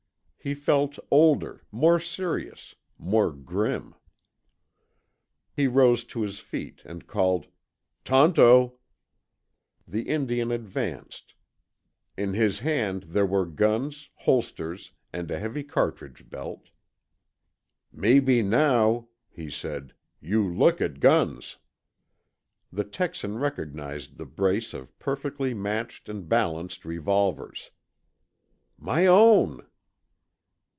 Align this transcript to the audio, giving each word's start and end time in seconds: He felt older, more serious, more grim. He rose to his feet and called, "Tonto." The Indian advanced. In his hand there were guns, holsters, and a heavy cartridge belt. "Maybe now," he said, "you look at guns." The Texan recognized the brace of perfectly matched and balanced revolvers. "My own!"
He 0.43 0.55
felt 0.55 0.97
older, 1.11 1.61
more 1.71 1.99
serious, 1.99 2.73
more 2.97 3.31
grim. 3.31 3.93
He 5.53 5.67
rose 5.67 6.03
to 6.05 6.23
his 6.23 6.39
feet 6.39 6.81
and 6.83 7.05
called, 7.05 7.45
"Tonto." 8.03 8.71
The 9.87 10.09
Indian 10.09 10.49
advanced. 10.49 11.35
In 12.17 12.33
his 12.33 12.57
hand 12.57 13.03
there 13.09 13.23
were 13.27 13.45
guns, 13.45 14.09
holsters, 14.15 14.91
and 15.13 15.29
a 15.29 15.37
heavy 15.37 15.63
cartridge 15.63 16.27
belt. 16.27 16.71
"Maybe 17.93 18.41
now," 18.41 19.09
he 19.29 19.47
said, 19.47 19.93
"you 20.19 20.51
look 20.51 20.81
at 20.81 20.99
guns." 20.99 21.57
The 22.71 22.83
Texan 22.83 23.37
recognized 23.37 24.17
the 24.17 24.25
brace 24.25 24.73
of 24.73 24.97
perfectly 24.97 25.53
matched 25.53 26.09
and 26.09 26.27
balanced 26.27 26.83
revolvers. 26.83 27.69
"My 28.79 29.05
own!" 29.05 29.67